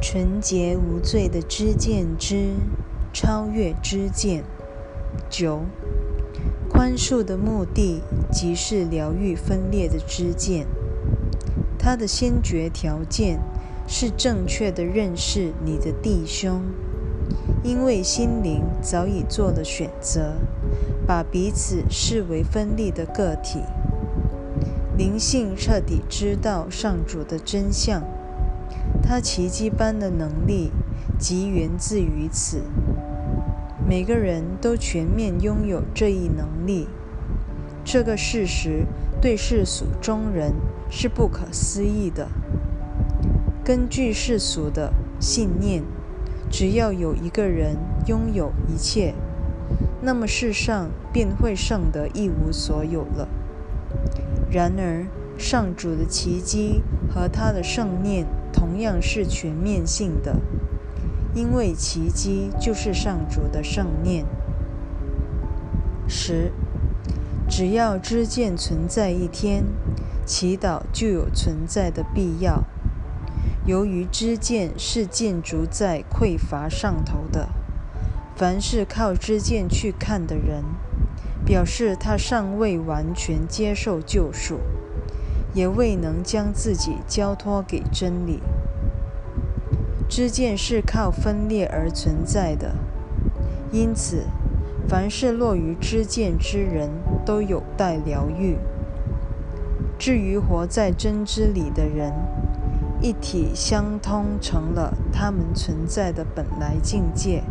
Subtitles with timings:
[0.00, 2.54] 纯洁无罪的知见之
[3.12, 4.44] 超越知见。
[5.28, 5.62] 九，
[6.70, 10.66] 宽恕的目的即是疗愈分裂的知见。
[11.78, 13.40] 它的先决条件
[13.86, 16.62] 是正确的认识你的弟兄，
[17.64, 20.34] 因为心灵早已做了选择，
[21.06, 23.60] 把彼此视为分立的个体。
[24.96, 28.02] 灵性彻底知道上主的真相。
[29.08, 30.70] 他奇迹般的能力，
[31.18, 32.60] 即源自于此。
[33.88, 36.88] 每个人都全面拥有这一能力。
[37.82, 38.84] 这个事实
[39.18, 40.52] 对世俗中人
[40.90, 42.28] 是不可思议的。
[43.64, 45.82] 根据世俗的信念，
[46.50, 49.14] 只要有一个人拥有一切，
[50.02, 53.26] 那么世上便会剩得一无所有了。
[54.50, 55.06] 然而，
[55.38, 58.26] 上主的奇迹和他的圣念。
[58.52, 60.36] 同样是全面性的，
[61.34, 64.24] 因为奇迹就是上主的圣念。
[66.08, 66.52] 十，
[67.48, 69.64] 只要知见存在一天，
[70.24, 72.64] 祈祷就有存在的必要。
[73.66, 77.50] 由于知见是建筑在匮乏上头的，
[78.34, 80.64] 凡是靠知见去看的人，
[81.44, 84.60] 表示他尚未完全接受救赎。
[85.54, 88.40] 也未能将自己交托给真理。
[90.08, 92.74] 知见是靠分裂而存在的，
[93.70, 94.24] 因此，
[94.88, 96.88] 凡是落于知见之人
[97.26, 98.56] 都有待疗愈。
[99.98, 102.12] 至于活在真知里的人，
[103.00, 107.42] 一体相通成了他们存在的本来境界，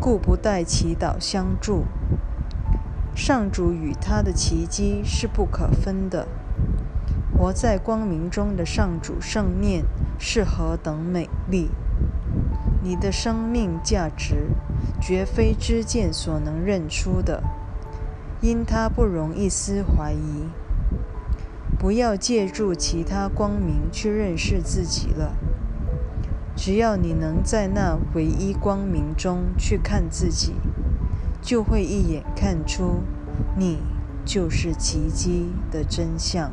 [0.00, 1.84] 故不待祈祷相助。
[3.14, 6.26] 上主与他的奇迹是不可分的。
[7.38, 9.84] 活在光明中的上主圣念
[10.18, 11.70] 是何等美丽！
[12.82, 14.48] 你的生命价值
[15.00, 17.44] 绝非知见所能认出的，
[18.40, 20.48] 因它不容一丝怀疑。
[21.78, 25.36] 不要借助其他光明去认识自己了。
[26.56, 30.54] 只要你能在那唯一光明中去看自己，
[31.40, 33.04] 就会一眼看出
[33.56, 33.78] 你
[34.24, 36.50] 就是奇迹的真相。